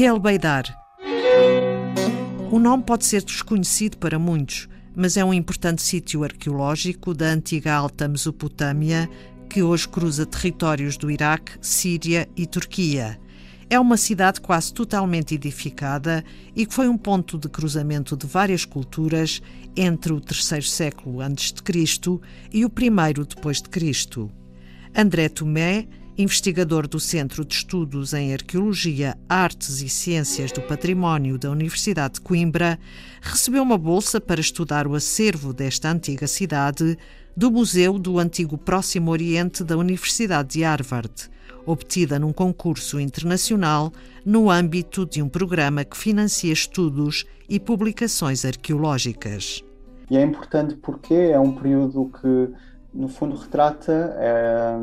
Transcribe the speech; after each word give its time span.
Tel 0.00 0.18
Beidar. 0.18 0.64
O 2.50 2.58
nome 2.58 2.84
pode 2.84 3.04
ser 3.04 3.22
desconhecido 3.22 3.98
para 3.98 4.18
muitos, 4.18 4.66
mas 4.96 5.18
é 5.18 5.22
um 5.22 5.34
importante 5.34 5.82
sítio 5.82 6.24
arqueológico 6.24 7.12
da 7.12 7.26
antiga 7.26 7.74
Alta 7.74 8.08
Mesopotâmia 8.08 9.10
que 9.50 9.62
hoje 9.62 9.86
cruza 9.86 10.24
territórios 10.24 10.96
do 10.96 11.10
Iraque, 11.10 11.52
Síria 11.60 12.26
e 12.34 12.46
Turquia. 12.46 13.20
É 13.68 13.78
uma 13.78 13.98
cidade 13.98 14.40
quase 14.40 14.72
totalmente 14.72 15.34
edificada 15.34 16.24
e 16.56 16.64
que 16.64 16.72
foi 16.72 16.88
um 16.88 16.96
ponto 16.96 17.36
de 17.36 17.50
cruzamento 17.50 18.16
de 18.16 18.26
várias 18.26 18.64
culturas 18.64 19.42
entre 19.76 20.14
o 20.14 20.20
terceiro 20.22 20.64
século 20.64 21.20
antes 21.20 21.52
de 21.52 21.62
Cristo 21.62 22.22
e 22.50 22.64
o 22.64 22.70
primeiro 22.70 23.26
depois 23.26 23.60
de 23.60 23.68
Cristo. 23.68 24.30
André 24.96 25.28
Tomé, 25.28 25.86
investigador 26.22 26.86
do 26.86 27.00
Centro 27.00 27.44
de 27.44 27.54
Estudos 27.54 28.12
em 28.12 28.32
Arqueologia, 28.32 29.16
Artes 29.28 29.80
e 29.80 29.88
Ciências 29.88 30.52
do 30.52 30.60
Património 30.62 31.38
da 31.38 31.50
Universidade 31.50 32.14
de 32.14 32.20
Coimbra, 32.20 32.78
recebeu 33.20 33.62
uma 33.62 33.78
bolsa 33.78 34.20
para 34.20 34.40
estudar 34.40 34.86
o 34.86 34.94
acervo 34.94 35.52
desta 35.52 35.90
antiga 35.90 36.26
cidade 36.26 36.98
do 37.36 37.50
Museu 37.50 37.98
do 37.98 38.18
Antigo 38.18 38.58
Próximo 38.58 39.10
Oriente 39.10 39.64
da 39.64 39.76
Universidade 39.76 40.50
de 40.50 40.62
Harvard, 40.62 41.30
obtida 41.64 42.18
num 42.18 42.32
concurso 42.32 43.00
internacional 43.00 43.92
no 44.24 44.50
âmbito 44.50 45.06
de 45.06 45.22
um 45.22 45.28
programa 45.28 45.84
que 45.84 45.96
financia 45.96 46.52
estudos 46.52 47.24
e 47.48 47.58
publicações 47.58 48.44
arqueológicas. 48.44 49.64
E 50.10 50.16
é 50.16 50.22
importante 50.22 50.74
porque 50.76 51.14
é 51.14 51.38
um 51.38 51.52
período 51.52 52.10
que, 52.20 52.48
no 52.92 53.08
fundo, 53.08 53.36
retrata 53.36 54.14
é, 54.18 54.74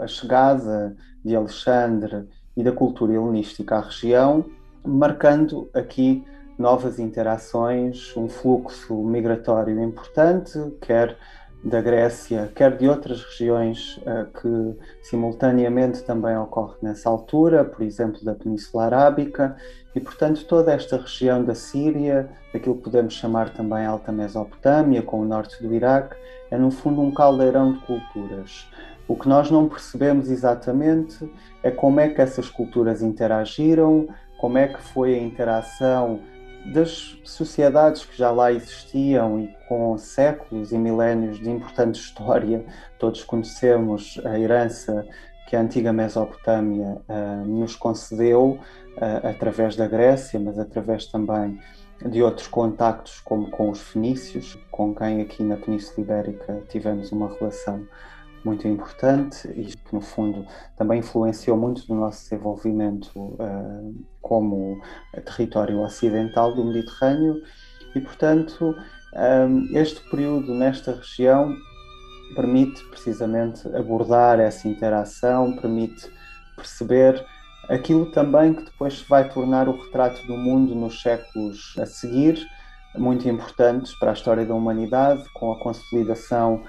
a 0.00 0.06
chegada 0.06 0.96
de 1.24 1.34
Alexandre 1.34 2.28
e 2.56 2.62
da 2.62 2.72
cultura 2.72 3.12
helenística 3.12 3.76
à 3.76 3.80
região, 3.80 4.44
marcando 4.84 5.68
aqui 5.74 6.24
novas 6.58 6.98
interações, 6.98 8.14
um 8.16 8.28
fluxo 8.28 8.94
migratório 9.02 9.82
importante, 9.82 10.58
quer 10.80 11.16
da 11.62 11.80
Grécia, 11.80 12.50
quer 12.54 12.76
de 12.76 12.88
outras 12.88 13.22
regiões 13.22 13.98
uh, 13.98 14.26
que 14.40 14.78
simultaneamente 15.02 16.02
também 16.02 16.36
ocorre 16.36 16.76
nessa 16.80 17.10
altura, 17.10 17.64
por 17.64 17.82
exemplo, 17.82 18.24
da 18.24 18.34
Península 18.34 18.84
Arábica, 18.84 19.56
e 19.94 20.00
portanto 20.00 20.44
toda 20.46 20.72
esta 20.72 20.96
região 20.96 21.44
da 21.44 21.54
Síria, 21.54 22.30
daquilo 22.52 22.76
que 22.76 22.84
podemos 22.84 23.14
chamar 23.14 23.50
também 23.50 23.84
Alta 23.84 24.10
Mesopotâmia, 24.10 25.02
com 25.02 25.20
o 25.20 25.24
norte 25.24 25.62
do 25.62 25.74
Iraque, 25.74 26.16
é 26.50 26.56
no 26.56 26.70
fundo 26.70 27.02
um 27.02 27.12
caldeirão 27.12 27.72
de 27.72 27.78
culturas. 27.80 28.66
O 29.06 29.16
que 29.16 29.28
nós 29.28 29.50
não 29.50 29.68
percebemos 29.68 30.30
exatamente 30.30 31.30
é 31.62 31.70
como 31.70 32.00
é 32.00 32.08
que 32.08 32.22
essas 32.22 32.48
culturas 32.48 33.02
interagiram, 33.02 34.08
como 34.38 34.56
é 34.56 34.68
que 34.68 34.80
foi 34.80 35.14
a 35.14 35.18
interação 35.18 36.20
das 36.66 37.18
sociedades 37.24 38.04
que 38.04 38.16
já 38.16 38.30
lá 38.30 38.52
existiam 38.52 39.40
e 39.40 39.54
com 39.68 39.96
séculos 39.98 40.72
e 40.72 40.78
milénios 40.78 41.38
de 41.38 41.50
importante 41.50 41.96
história, 42.00 42.64
todos 42.98 43.24
conhecemos 43.24 44.20
a 44.24 44.38
herança 44.38 45.06
que 45.48 45.56
a 45.56 45.60
antiga 45.60 45.92
Mesopotâmia 45.92 47.02
uh, 47.08 47.44
nos 47.44 47.74
concedeu 47.74 48.58
uh, 48.96 49.26
através 49.26 49.74
da 49.74 49.88
Grécia, 49.88 50.38
mas 50.38 50.58
através 50.58 51.06
também 51.06 51.58
de 52.08 52.22
outros 52.22 52.46
contactos, 52.46 53.20
como 53.20 53.50
com 53.50 53.68
os 53.68 53.80
fenícios, 53.80 54.56
com 54.70 54.94
quem 54.94 55.20
aqui 55.20 55.42
na 55.42 55.56
Península 55.56 56.00
Ibérica 56.00 56.62
tivemos 56.68 57.12
uma 57.12 57.28
relação 57.28 57.86
muito 58.44 58.66
importante 58.66 59.48
e 59.48 59.66
que, 59.66 59.94
no 59.94 60.00
fundo, 60.00 60.46
também 60.76 61.00
influenciou 61.00 61.56
muito 61.56 61.82
no 61.88 62.00
nosso 62.00 62.22
desenvolvimento 62.22 63.10
uh, 63.16 64.04
como 64.20 64.80
território 65.24 65.80
ocidental 65.80 66.54
do 66.54 66.64
Mediterrâneo. 66.64 67.42
E, 67.94 68.00
portanto, 68.00 68.74
um, 69.14 69.76
eh, 69.76 69.80
este 69.80 70.08
período 70.08 70.54
nesta 70.54 70.92
região 70.92 71.52
permite 72.34 72.82
precisamente 72.84 73.66
abordar 73.74 74.38
essa 74.38 74.68
interação, 74.68 75.56
permite 75.56 76.08
perceber 76.56 77.24
aquilo 77.68 78.10
também 78.12 78.54
que 78.54 78.64
depois 78.64 79.02
vai 79.02 79.28
tornar 79.28 79.68
o 79.68 79.76
retrato 79.76 80.24
do 80.26 80.36
mundo 80.36 80.74
nos 80.74 81.00
séculos 81.02 81.74
a 81.78 81.86
seguir, 81.86 82.46
muito 82.96 83.28
importantes 83.28 83.96
para 83.98 84.10
a 84.10 84.14
história 84.14 84.44
da 84.44 84.54
humanidade, 84.54 85.24
com 85.34 85.52
a 85.52 85.58
consolidação 85.58 86.64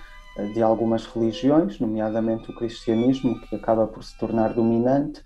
de 0.53 0.61
algumas 0.61 1.05
religiões, 1.05 1.79
nomeadamente 1.79 2.49
o 2.49 2.55
cristianismo, 2.55 3.39
que 3.41 3.55
acaba 3.55 3.85
por 3.87 4.03
se 4.03 4.17
tornar 4.17 4.53
dominante, 4.53 5.21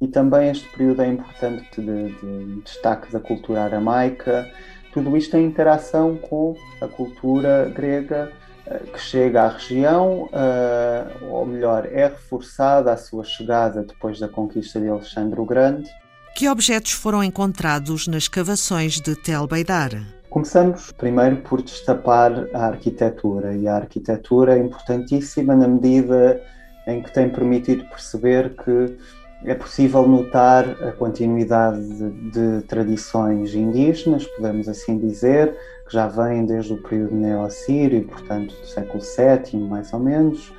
e 0.00 0.08
também 0.08 0.50
este 0.50 0.68
período 0.68 1.02
é 1.02 1.08
importante 1.08 1.80
de, 1.80 2.12
de 2.12 2.60
destaque 2.62 3.12
da 3.12 3.20
cultura 3.20 3.64
aramaica, 3.64 4.50
tudo 4.92 5.16
isto 5.16 5.36
em 5.36 5.46
interação 5.46 6.16
com 6.16 6.54
a 6.80 6.86
cultura 6.86 7.72
grega 7.74 8.30
eh, 8.66 8.78
que 8.92 9.00
chega 9.00 9.44
à 9.44 9.48
região, 9.48 10.28
eh, 10.32 11.06
ou 11.30 11.46
melhor, 11.46 11.86
é 11.86 12.08
reforçada 12.08 12.92
a 12.92 12.96
sua 12.96 13.24
chegada 13.24 13.82
depois 13.82 14.18
da 14.18 14.28
conquista 14.28 14.80
de 14.80 14.88
Alexandre 14.88 15.40
o 15.40 15.46
Grande. 15.46 15.88
Que 16.34 16.48
objetos 16.48 16.92
foram 16.92 17.22
encontrados 17.22 18.06
nas 18.06 18.24
escavações 18.24 19.00
de 19.00 19.14
Tel 19.16 19.46
Beidar? 19.46 20.21
Começamos 20.32 20.90
primeiro 20.92 21.42
por 21.42 21.60
destapar 21.60 22.32
a 22.54 22.68
arquitetura, 22.68 23.54
e 23.54 23.68
a 23.68 23.76
arquitetura 23.76 24.56
é 24.56 24.58
importantíssima 24.58 25.54
na 25.54 25.68
medida 25.68 26.42
em 26.86 27.02
que 27.02 27.12
tem 27.12 27.28
permitido 27.28 27.84
perceber 27.84 28.56
que 28.56 28.96
é 29.44 29.54
possível 29.54 30.08
notar 30.08 30.64
a 30.82 30.92
continuidade 30.92 31.86
de, 31.86 32.30
de 32.30 32.62
tradições 32.62 33.54
indígenas, 33.54 34.24
podemos 34.24 34.70
assim 34.70 34.96
dizer, 34.96 35.54
que 35.86 35.92
já 35.92 36.08
vêm 36.08 36.46
desde 36.46 36.72
o 36.72 36.82
período 36.82 37.14
neo-assírio, 37.14 38.08
portanto 38.08 38.54
do 38.54 38.66
século 38.66 39.02
VII, 39.02 39.60
mais 39.60 39.92
ou 39.92 40.00
menos, 40.00 40.50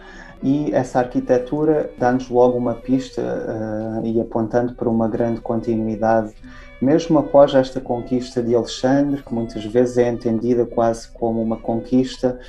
e 0.43 0.71
essa 0.71 0.99
arquitetura 0.99 1.89
dá-nos 1.97 2.29
logo 2.29 2.55
uma 2.59 2.75
pista 2.75 3.23
uh, 3.23 4.05
e 4.05 4.21
apontando 4.21 4.75
para 4.75 4.87
uma 4.87 5.07
grande 5.07 5.41
continuidade 5.41 6.31
mesmo 6.83 7.17
após 7.17 7.55
esta 7.55 7.79
conquista 7.79 8.43
de 8.43 8.53
Alexandre, 8.53 9.23
que 9.23 9.33
muitas 9.33 9.63
vezes 9.65 9.97
é 9.97 10.09
entendida 10.09 10.65
quase 10.65 11.07
como 11.09 11.41
uma 11.41 11.57
conquista 11.57 12.39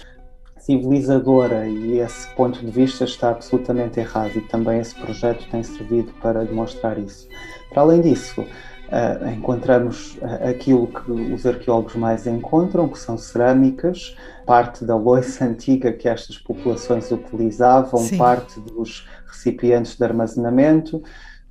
civilizadora, 0.58 1.66
e 1.68 1.98
esse 1.98 2.26
ponto 2.34 2.58
de 2.58 2.70
vista 2.70 3.04
está 3.04 3.30
absolutamente 3.30 4.00
errado, 4.00 4.36
e 4.36 4.40
também 4.42 4.80
esse 4.80 4.94
projeto 4.94 5.46
tem 5.50 5.62
servido 5.62 6.12
para 6.20 6.44
demonstrar 6.44 6.98
isso. 6.98 7.28
Para 7.70 7.82
além 7.82 8.00
disso, 8.00 8.40
uh, 8.40 9.28
encontramos 9.28 10.16
uh, 10.16 10.48
aquilo 10.48 10.86
que 10.86 11.12
os 11.12 11.44
arqueólogos 11.44 11.94
mais 11.96 12.26
encontram, 12.26 12.88
que 12.88 12.98
são 12.98 13.18
cerâmicas, 13.18 14.16
parte 14.46 14.84
da 14.84 14.96
loiça 14.96 15.44
antiga 15.46 15.92
que 15.92 16.08
estas 16.08 16.38
populações 16.38 17.10
utilizavam, 17.10 18.00
Sim. 18.00 18.16
parte 18.16 18.58
dos 18.60 19.06
recipientes 19.26 19.96
de 19.96 20.04
armazenamento 20.04 21.02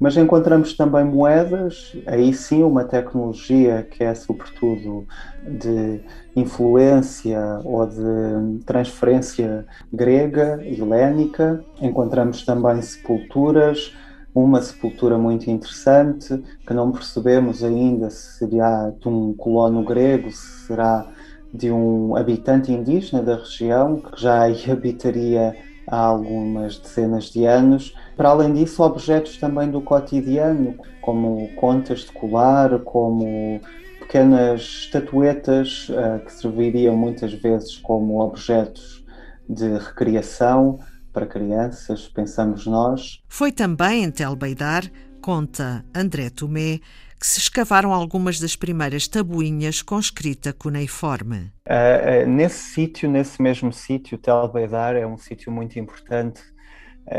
mas 0.04 0.18
encontramos 0.18 0.74
também 0.74 1.06
moedas, 1.06 1.96
aí 2.06 2.34
sim 2.34 2.62
uma 2.62 2.84
tecnologia 2.84 3.88
que 3.90 4.04
é 4.04 4.14
sobretudo 4.14 5.08
de 5.48 6.02
influência 6.36 7.40
ou 7.64 7.88
de 7.88 8.66
transferência 8.66 9.66
grega, 9.94 10.60
helénica. 10.62 11.64
Encontramos 11.82 12.44
também 12.44 12.82
sepulturas, 12.82 13.96
uma 14.36 14.62
sepultura 14.62 15.18
muito 15.18 15.50
interessante 15.50 16.38
que 16.68 16.74
não 16.74 16.92
percebemos 16.92 17.64
ainda 17.64 18.10
se 18.10 18.40
será 18.40 18.90
de 18.90 19.08
um 19.08 19.34
colono 19.34 19.86
grego, 19.86 20.30
se 20.30 20.68
será 20.68 21.08
de 21.54 21.72
um 21.72 22.18
habitante 22.18 22.74
indígena 22.74 23.24
da 23.24 23.38
região 23.38 24.02
que 24.02 24.22
já 24.22 24.48
habitaria 24.70 25.56
há 25.88 25.98
algumas 25.98 26.78
dezenas 26.78 27.28
de 27.32 27.46
anos. 27.46 27.96
Para 28.24 28.32
além 28.32 28.54
disso, 28.54 28.82
objetos 28.82 29.36
também 29.36 29.70
do 29.70 29.82
cotidiano, 29.82 30.78
como 31.02 31.54
contas 31.56 32.06
de 32.06 32.14
colar, 32.14 32.80
como 32.80 33.60
pequenas 34.00 34.62
estatuetas 34.62 35.90
uh, 35.90 36.24
que 36.24 36.32
serviriam 36.32 36.96
muitas 36.96 37.34
vezes 37.34 37.76
como 37.76 38.22
objetos 38.22 39.06
de 39.50 39.78
recriação 39.78 40.80
para 41.12 41.26
crianças, 41.26 42.08
pensamos 42.08 42.66
nós. 42.66 43.22
Foi 43.28 43.52
também 43.52 44.06
em 44.06 44.10
Tel 44.10 44.38
Beidar, 44.38 44.90
conta 45.22 45.84
André 45.94 46.30
Tomé, 46.30 46.80
que 47.20 47.28
se 47.28 47.40
escavaram 47.40 47.94
algumas 47.94 48.40
das 48.40 48.56
primeiras 48.56 49.06
tabuinhas 49.06 49.82
com 49.82 50.00
escrita 50.00 50.54
cuneiforme. 50.54 51.52
Uh, 51.68 52.24
uh, 52.24 52.30
nesse 52.30 52.72
sítio, 52.72 53.12
nesse 53.12 53.42
mesmo 53.42 53.74
sítio, 53.74 54.18
Tel 54.18 54.48
Beidar 54.48 54.96
é 54.96 55.06
um 55.06 55.18
sítio 55.18 55.52
muito 55.52 55.78
importante 55.78 56.53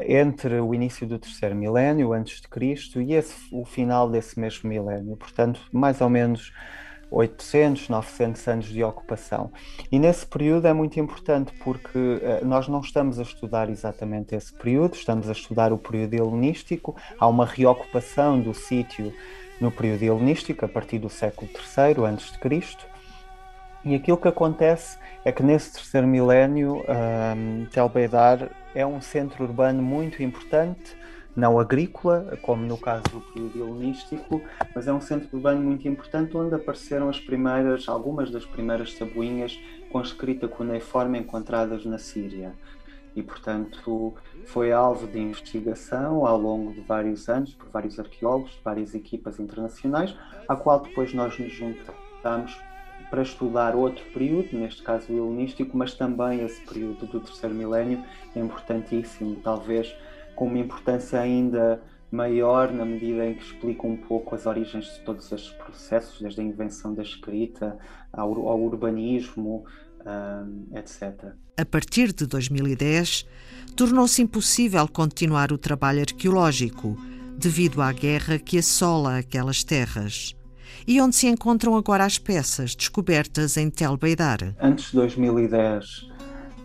entre 0.07 0.61
o 0.61 0.75
início 0.75 1.07
do 1.07 1.19
terceiro 1.19 1.55
milénio 1.55 2.13
antes 2.13 2.41
de 2.41 2.49
Cristo 2.49 3.01
e 3.01 3.15
esse, 3.15 3.35
o 3.53 3.65
final 3.65 4.09
desse 4.09 4.39
mesmo 4.39 4.69
milénio. 4.69 5.17
Portanto, 5.17 5.61
mais 5.73 6.01
ou 6.01 6.09
menos 6.09 6.53
800, 7.11 7.89
900 7.89 8.49
anos 8.49 8.67
de 8.67 8.83
ocupação. 8.83 9.53
E 9.91 9.99
nesse 9.99 10.27
período 10.27 10.67
é 10.67 10.73
muito 10.73 10.99
importante 10.99 11.53
porque 11.63 11.99
uh, 11.99 12.45
nós 12.45 12.67
não 12.67 12.81
estamos 12.81 13.19
a 13.19 13.23
estudar 13.23 13.71
exatamente 13.71 14.35
esse 14.35 14.53
período, 14.53 14.95
estamos 14.95 15.29
a 15.29 15.33
estudar 15.33 15.73
o 15.73 15.79
período 15.79 16.15
helenístico. 16.15 16.97
Há 17.19 17.29
uma 17.29 17.47
reocupação 17.47 18.41
do 18.41 18.53
sítio 18.53 19.13
no 19.61 19.71
período 19.71 20.03
helenístico, 20.03 20.65
a 20.65 20.69
partir 20.69 20.99
do 20.99 21.09
século 21.09 21.49
III 21.53 22.05
a.C. 22.07 22.94
E 23.85 23.95
aquilo 23.95 24.17
que 24.17 24.29
acontece 24.29 24.99
é 25.27 25.31
que 25.31 25.43
nesse 25.43 25.75
terceiro 25.75 26.07
milénio, 26.07 26.83
um, 26.89 27.67
Tel 27.67 27.87
Beidar 27.89 28.49
é 28.75 28.87
um 28.87 28.99
centro 29.03 29.45
urbano 29.45 29.83
muito 29.83 30.23
importante, 30.23 30.97
não 31.37 31.59
agrícola, 31.59 32.39
como 32.41 32.65
no 32.65 32.79
caso 32.79 33.03
do 33.13 33.21
período 33.21 33.59
helenístico, 33.59 34.41
mas 34.75 34.89
é 34.89 34.93
um 34.93 35.03
centro 35.03 35.29
urbano 35.37 35.61
muito 35.61 35.87
importante 35.87 36.35
onde 36.35 36.55
apareceram 36.55 37.11
as 37.11 37.21
primeiras, 37.21 37.87
algumas 37.87 38.31
das 38.31 38.47
primeiras 38.47 38.95
tabuinhas 38.95 39.61
com 39.93 40.01
escrita 40.01 40.49
cuneiforme 40.49 41.19
encontradas 41.19 41.85
na 41.85 41.99
Síria. 41.99 42.55
E, 43.15 43.23
portanto, 43.23 44.15
foi 44.47 44.73
alvo 44.73 45.07
de 45.07 45.19
investigação 45.19 46.27
ao 46.27 46.39
longo 46.39 46.73
de 46.73 46.81
vários 46.81 47.29
anos 47.29 47.53
por 47.55 47.69
vários 47.69 47.99
arqueólogos, 47.99 48.59
várias 48.65 48.95
equipas 48.95 49.39
internacionais, 49.39 50.17
à 50.49 50.57
qual 50.57 50.81
depois 50.81 51.13
nós 51.13 51.39
nos 51.39 51.53
juntamos 51.53 52.59
para 53.15 53.23
estudar 53.23 53.77
outro 53.77 54.05
período, 54.07 54.59
neste 54.59 54.83
caso 54.83 55.13
o 55.13 55.17
helenístico, 55.17 55.79
mas 55.79 55.95
também 55.95 56.45
esse 56.45 56.61
período 56.63 57.07
do 57.07 57.21
terceiro 57.21 57.55
milénio 57.55 58.03
é 58.35 58.41
importantíssimo, 58.41 59.37
talvez 59.37 59.95
com 60.35 60.47
uma 60.47 60.59
importância 60.59 61.21
ainda 61.21 61.81
maior 62.11 62.73
na 62.73 62.85
medida 62.85 63.25
em 63.25 63.35
que 63.35 63.45
explica 63.45 63.87
um 63.87 63.97
pouco 63.97 64.35
as 64.35 64.47
origens 64.47 64.87
de 64.87 65.01
todos 65.05 65.31
estes 65.31 65.53
processos, 65.53 66.21
desde 66.21 66.41
a 66.41 66.45
invenção 66.45 66.93
da 66.93 67.05
escrita 67.05 67.79
ao, 68.13 68.49
ao 68.49 68.61
urbanismo, 68.61 69.65
etc. 70.75 71.35
A 71.57 71.65
partir 71.65 72.13
de 72.13 72.27
2010, 72.27 73.29
tornou-se 73.77 74.21
impossível 74.23 74.89
continuar 74.89 75.53
o 75.53 75.59
trabalho 75.59 76.01
arqueológico 76.01 76.97
devido 77.39 77.81
à 77.81 77.93
guerra 77.93 78.41
que 78.41 78.59
assola 78.59 79.19
aquelas 79.19 79.63
terras. 79.63 80.35
E 80.87 81.01
onde 81.01 81.17
se 81.17 81.27
encontram 81.27 81.77
agora 81.77 82.05
as 82.05 82.19
peças 82.19 82.75
descobertas 82.75 83.57
em 83.57 83.71
Tel 83.71 83.97
Beidar? 83.97 84.55
Antes 84.61 84.91
de 84.91 84.97
2010, 84.97 86.09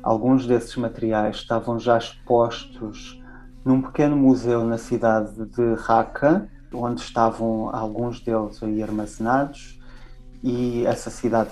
alguns 0.03 0.45
desses 0.45 0.75
materiais 0.75 1.37
estavam 1.37 1.79
já 1.79 1.97
expostos 1.97 3.21
num 3.63 3.81
pequeno 3.81 4.15
museu 4.15 4.63
na 4.63 4.77
cidade 4.77 5.45
de 5.45 5.73
Raqqa, 5.75 6.49
onde 6.73 7.01
estavam 7.01 7.73
alguns 7.73 8.19
deles 8.19 8.61
aí 8.61 8.83
armazenados 8.83 9.78
e 10.41 10.85
essa 10.85 11.09
cidade, 11.09 11.51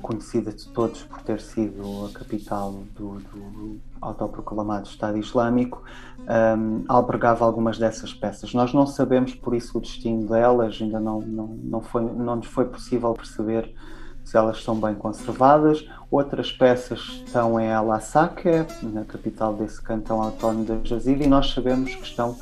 conhecida 0.00 0.52
de 0.52 0.68
todos 0.68 1.02
por 1.02 1.20
ter 1.22 1.40
sido 1.40 2.06
a 2.06 2.16
capital 2.16 2.72
do, 2.94 3.18
do 3.18 3.80
autoproclamado 4.00 4.88
Estado 4.88 5.18
Islâmico, 5.18 5.82
um, 6.56 6.84
albergava 6.86 7.44
algumas 7.44 7.78
dessas 7.78 8.14
peças. 8.14 8.54
Nós 8.54 8.72
não 8.72 8.86
sabemos 8.86 9.34
por 9.34 9.54
isso 9.54 9.78
o 9.78 9.80
destino 9.80 10.28
delas, 10.28 10.78
ainda 10.80 11.00
não, 11.00 11.20
não, 11.20 11.46
não, 11.46 11.80
foi, 11.80 12.02
não 12.02 12.36
nos 12.36 12.46
foi 12.46 12.66
possível 12.66 13.12
perceber 13.12 13.74
se 14.24 14.36
elas 14.36 14.58
estão 14.58 14.78
bem 14.78 14.94
conservadas. 14.94 15.84
Outras 16.08 16.52
peças 16.52 17.00
estão 17.26 17.58
em 17.58 17.66
El 17.66 17.90
Asaque, 17.90 18.50
na 18.82 19.04
capital 19.04 19.54
desse 19.54 19.82
cantão 19.82 20.22
autónomo 20.22 20.64
da 20.64 20.78
Jazira, 20.84 21.24
e 21.24 21.26
nós 21.26 21.50
sabemos 21.50 21.92
que 21.94 22.04
estão 22.04 22.36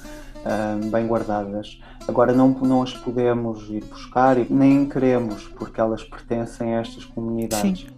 bem 0.90 1.06
guardadas. 1.06 1.80
Agora 2.06 2.32
não, 2.32 2.48
não 2.48 2.82
as 2.82 2.92
podemos 2.92 3.68
ir 3.68 3.84
buscar 3.84 4.38
e 4.38 4.46
nem 4.50 4.88
queremos, 4.88 5.48
porque 5.48 5.80
elas 5.80 6.04
pertencem 6.04 6.74
a 6.74 6.80
estas 6.80 7.04
comunidades. 7.04 7.80
Sim. 7.80 7.96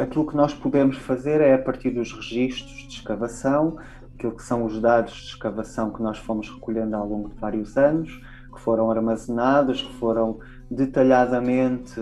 Aquilo 0.00 0.26
que 0.26 0.36
nós 0.36 0.52
podemos 0.52 0.96
fazer 0.98 1.40
é 1.40 1.54
a 1.54 1.58
partir 1.58 1.90
dos 1.90 2.12
registros 2.12 2.86
de 2.86 2.94
escavação, 2.94 3.78
aquilo 4.14 4.32
que 4.32 4.42
são 4.42 4.64
os 4.64 4.80
dados 4.80 5.12
de 5.12 5.26
escavação 5.28 5.90
que 5.90 6.02
nós 6.02 6.18
fomos 6.18 6.50
recolhendo 6.50 6.96
ao 6.96 7.06
longo 7.06 7.28
de 7.28 7.36
vários 7.36 7.76
anos, 7.76 8.20
que 8.52 8.60
foram 8.60 8.90
armazenados, 8.90 9.82
que 9.82 9.92
foram 9.94 10.38
detalhadamente 10.70 12.00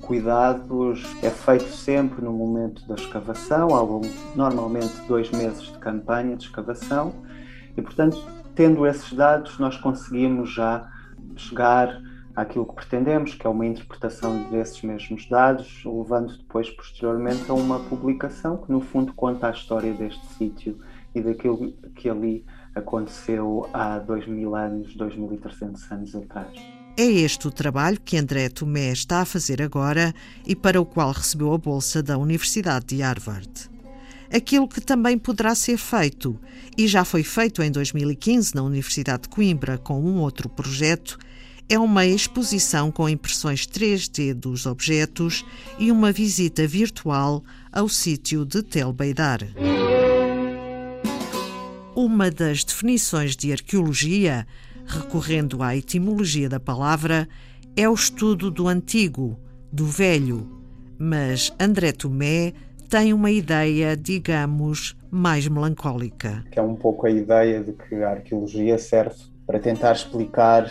cuidados, 0.00 1.04
é 1.22 1.30
feito 1.30 1.68
sempre 1.68 2.24
no 2.24 2.32
momento 2.32 2.86
da 2.88 2.94
escavação, 2.94 3.68
normalmente 4.34 4.94
dois 5.06 5.30
meses 5.30 5.72
de 5.72 5.78
campanha 5.78 6.36
de 6.36 6.44
escavação, 6.44 7.12
e, 7.76 7.82
portanto, 7.82 8.20
tendo 8.54 8.86
esses 8.86 9.12
dados, 9.12 9.58
nós 9.58 9.76
conseguimos 9.76 10.52
já 10.52 10.90
chegar 11.36 12.00
àquilo 12.34 12.66
que 12.66 12.74
pretendemos, 12.74 13.34
que 13.34 13.46
é 13.46 13.50
uma 13.50 13.66
interpretação 13.66 14.50
desses 14.50 14.82
mesmos 14.82 15.28
dados, 15.28 15.82
levando 15.84 16.36
depois, 16.36 16.68
posteriormente, 16.70 17.50
a 17.50 17.54
uma 17.54 17.80
publicação 17.80 18.56
que, 18.56 18.72
no 18.72 18.80
fundo, 18.80 19.12
conta 19.14 19.48
a 19.48 19.50
história 19.50 19.92
deste 19.92 20.24
sítio 20.34 20.78
e 21.14 21.20
daquilo 21.20 21.72
que 21.94 22.08
ali 22.08 22.44
aconteceu 22.74 23.68
há 23.72 23.98
2000 23.98 24.54
anos, 24.54 24.94
2300 24.96 25.92
anos 25.92 26.14
atrás. 26.14 26.79
É 26.96 27.04
este 27.04 27.48
o 27.48 27.50
trabalho 27.50 28.00
que 28.04 28.16
André 28.16 28.48
Tomé 28.48 28.92
está 28.92 29.20
a 29.20 29.24
fazer 29.24 29.62
agora 29.62 30.14
e 30.46 30.54
para 30.54 30.80
o 30.80 30.86
qual 30.86 31.12
recebeu 31.12 31.52
a 31.52 31.58
bolsa 31.58 32.02
da 32.02 32.18
Universidade 32.18 32.86
de 32.86 33.02
Harvard 33.02 33.70
aquilo 34.32 34.68
que 34.68 34.80
também 34.80 35.18
poderá 35.18 35.54
ser 35.54 35.76
feito, 35.76 36.38
e 36.78 36.86
já 36.86 37.04
foi 37.04 37.24
feito 37.24 37.62
em 37.62 37.70
2015 37.70 38.54
na 38.54 38.62
Universidade 38.62 39.24
de 39.24 39.28
Coimbra 39.28 39.76
com 39.76 40.00
um 40.00 40.18
outro 40.18 40.48
projeto, 40.48 41.18
é 41.68 41.78
uma 41.78 42.06
exposição 42.06 42.90
com 42.90 43.08
impressões 43.08 43.66
3D 43.66 44.34
dos 44.34 44.66
objetos 44.66 45.44
e 45.78 45.92
uma 45.92 46.10
visita 46.12 46.66
virtual 46.66 47.44
ao 47.70 47.88
sítio 47.88 48.44
de 48.44 48.62
Tel 48.62 48.92
Beidar. 48.92 49.40
Uma 51.94 52.30
das 52.30 52.64
definições 52.64 53.36
de 53.36 53.52
arqueologia, 53.52 54.46
recorrendo 54.86 55.62
à 55.62 55.76
etimologia 55.76 56.48
da 56.48 56.60
palavra, 56.60 57.28
é 57.76 57.88
o 57.88 57.94
estudo 57.94 58.50
do 58.50 58.68
antigo, 58.68 59.38
do 59.72 59.86
velho. 59.86 60.48
Mas 60.98 61.52
André 61.58 61.92
Tomé 61.92 62.52
tem 62.88 63.12
uma 63.12 63.30
ideia, 63.30 63.96
digamos, 63.96 64.96
mais 65.10 65.46
melancólica. 65.46 66.44
Que 66.50 66.58
é 66.58 66.62
um 66.62 66.74
pouco 66.74 67.06
a 67.06 67.10
ideia 67.10 67.62
de 67.62 67.72
que 67.72 67.94
a 67.96 68.10
arqueologia 68.10 68.76
serve 68.78 69.16
para 69.46 69.58
tentar 69.58 69.92
explicar 69.92 70.70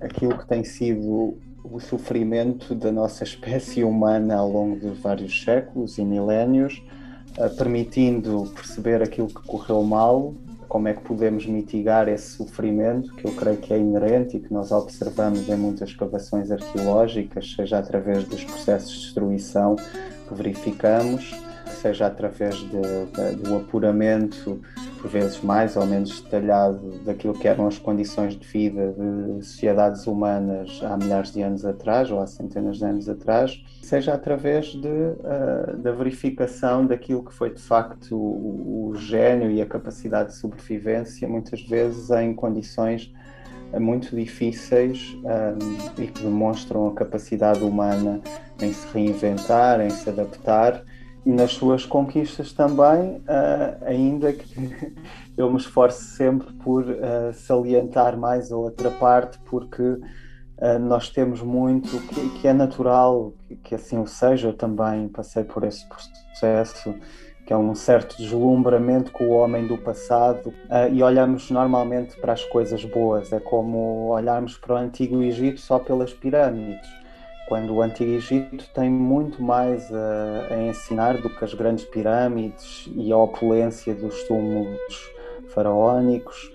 aquilo 0.00 0.36
que 0.38 0.46
tem 0.46 0.64
sido 0.64 1.38
o 1.64 1.80
sofrimento 1.80 2.74
da 2.74 2.92
nossa 2.92 3.24
espécie 3.24 3.82
humana 3.82 4.36
ao 4.36 4.50
longo 4.50 4.78
de 4.78 4.90
vários 5.00 5.42
séculos 5.42 5.98
e 5.98 6.04
milénios, 6.04 6.82
eh, 7.38 7.48
permitindo 7.48 8.50
perceber 8.54 9.02
aquilo 9.02 9.28
que 9.28 9.42
correu 9.46 9.82
mal, 9.82 10.34
como 10.68 10.88
é 10.88 10.94
que 10.94 11.02
podemos 11.02 11.46
mitigar 11.46 12.08
esse 12.08 12.36
sofrimento, 12.36 13.14
que 13.14 13.26
eu 13.26 13.32
creio 13.32 13.56
que 13.58 13.72
é 13.72 13.78
inerente 13.78 14.36
e 14.36 14.40
que 14.40 14.52
nós 14.52 14.72
observamos 14.72 15.48
em 15.48 15.56
muitas 15.56 15.90
escavações 15.90 16.50
arqueológicas, 16.50 17.54
seja 17.54 17.78
através 17.78 18.24
dos 18.24 18.44
processos 18.44 18.92
de 18.92 19.00
destruição 19.00 19.76
que 19.76 20.34
verificamos, 20.34 21.34
seja 21.84 22.06
através 22.06 22.56
de, 22.56 23.36
do 23.42 23.56
apuramento, 23.56 24.58
por 25.02 25.10
vezes 25.10 25.42
mais 25.42 25.76
ou 25.76 25.84
menos 25.84 26.22
detalhado, 26.22 26.98
daquilo 27.04 27.34
que 27.34 27.46
eram 27.46 27.66
as 27.66 27.78
condições 27.78 28.34
de 28.34 28.46
vida 28.46 28.94
de 28.96 29.44
sociedades 29.44 30.06
humanas 30.06 30.80
há 30.82 30.96
milhares 30.96 31.30
de 31.30 31.42
anos 31.42 31.62
atrás 31.66 32.10
ou 32.10 32.20
há 32.20 32.26
centenas 32.26 32.78
de 32.78 32.86
anos 32.86 33.06
atrás, 33.06 33.62
seja 33.82 34.14
através 34.14 34.68
de, 34.68 34.88
uh, 34.88 35.76
da 35.76 35.92
verificação 35.92 36.86
daquilo 36.86 37.22
que 37.22 37.34
foi 37.34 37.52
de 37.52 37.60
facto 37.60 38.16
o, 38.16 38.88
o 38.88 38.94
gênio 38.94 39.50
e 39.50 39.60
a 39.60 39.66
capacidade 39.66 40.30
de 40.30 40.36
sobrevivência, 40.36 41.28
muitas 41.28 41.60
vezes 41.60 42.08
em 42.10 42.32
condições 42.32 43.12
muito 43.78 44.14
difíceis 44.14 45.18
um, 45.24 46.02
e 46.02 46.06
que 46.06 46.22
demonstram 46.22 46.88
a 46.88 46.94
capacidade 46.94 47.62
humana 47.62 48.20
em 48.62 48.72
se 48.72 48.86
reinventar, 48.94 49.80
em 49.80 49.90
se 49.90 50.08
adaptar 50.08 50.82
e 51.24 51.32
nas 51.32 51.52
suas 51.52 51.86
conquistas 51.86 52.52
também, 52.52 53.16
uh, 53.16 53.84
ainda 53.86 54.32
que 54.32 54.94
eu 55.36 55.50
me 55.50 55.56
esforce 55.56 56.04
sempre 56.04 56.52
por 56.54 56.84
uh, 56.84 57.32
salientar 57.32 58.18
mais 58.18 58.52
a 58.52 58.56
outra 58.56 58.90
parte, 58.90 59.38
porque 59.46 59.82
uh, 59.82 60.78
nós 60.80 61.08
temos 61.08 61.40
muito 61.40 61.98
que, 62.08 62.40
que 62.40 62.48
é 62.48 62.52
natural 62.52 63.32
que, 63.48 63.56
que, 63.56 63.74
assim 63.74 63.98
o 63.98 64.06
seja. 64.06 64.48
Eu 64.48 64.52
também 64.52 65.08
passei 65.08 65.44
por 65.44 65.64
esse 65.64 65.86
processo 65.88 66.94
que 67.46 67.52
é 67.52 67.56
um 67.56 67.74
certo 67.74 68.16
deslumbramento 68.16 69.12
com 69.12 69.24
o 69.24 69.32
homem 69.32 69.66
do 69.66 69.76
passado 69.76 70.50
e 70.90 71.02
olhamos 71.02 71.50
normalmente 71.50 72.18
para 72.18 72.32
as 72.32 72.42
coisas 72.42 72.82
boas. 72.86 73.34
É 73.34 73.38
como 73.38 74.08
olharmos 74.08 74.56
para 74.56 74.72
o 74.72 74.78
Antigo 74.78 75.22
Egito 75.22 75.60
só 75.60 75.78
pelas 75.78 76.10
pirâmides, 76.10 76.88
quando 77.46 77.74
o 77.74 77.82
Antigo 77.82 78.10
Egito 78.10 78.64
tem 78.72 78.90
muito 78.90 79.42
mais 79.42 79.92
a, 79.92 80.46
a 80.50 80.62
ensinar 80.62 81.18
do 81.18 81.28
que 81.28 81.44
as 81.44 81.54
grandes 81.54 81.84
pirâmides 81.84 82.90
e 82.94 83.12
a 83.12 83.16
opulência 83.16 83.94
dos 83.94 84.22
túmulos 84.24 85.10
faraónicos. 85.48 86.52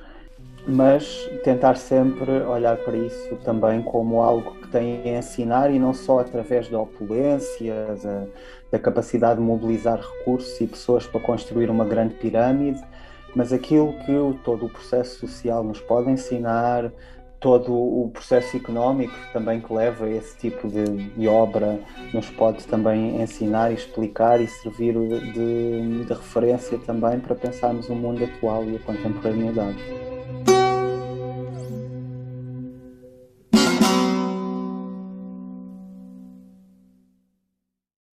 mas 0.68 1.30
tentar 1.44 1.78
sempre 1.78 2.32
olhar 2.44 2.78
para 2.78 2.98
isso 2.98 3.36
também 3.44 3.82
como 3.82 4.22
algo 4.22 4.56
que 4.56 4.68
tem 4.68 5.02
a 5.16 5.20
ensinar 5.20 5.72
e 5.72 5.80
não 5.80 5.94
só 5.94 6.20
através 6.20 6.68
da 6.70 6.80
opulência, 6.80 7.96
da, 8.04 8.26
da 8.72 8.80
capacidade 8.80 9.40
de 9.40 9.46
mobilizar 9.46 10.00
recursos 10.00 10.60
e 10.60 10.68
pessoas 10.68 11.06
para 11.08 11.22
construir 11.22 11.70
uma 11.70 11.86
grande 11.86 12.14
pirâmide, 12.16 12.82
mas 13.36 13.54
aquilo 13.54 13.94
que 14.06 14.40
todo 14.44 14.66
o 14.66 14.70
processo 14.70 15.20
social 15.20 15.64
nos 15.64 15.80
pode 15.80 16.10
ensinar, 16.10 16.92
todo 17.40 17.74
o 17.74 18.10
processo 18.12 18.58
económico 18.58 19.14
também 19.32 19.62
que 19.62 19.74
leva 19.74 20.06
a 20.06 20.10
esse 20.10 20.38
tipo 20.38 20.68
de, 20.68 20.84
de 20.84 21.28
obra 21.28 21.80
nos 22.14 22.30
pode 22.30 22.66
também 22.68 23.22
ensinar, 23.22 23.72
explicar 23.72 24.42
e 24.42 24.48
servir 24.48 24.94
de, 24.94 26.06
de 26.06 26.14
referência 26.14 26.78
também 26.80 27.20
para 27.20 27.36
pensarmos 27.36 27.88
o 27.90 27.96
mundo 27.96 28.24
atual 28.24 28.66
e 28.66 28.76
a 28.76 28.80
contemporaneidade. 28.80 30.09